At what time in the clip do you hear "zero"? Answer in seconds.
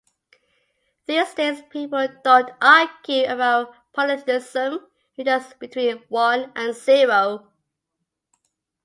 6.75-7.51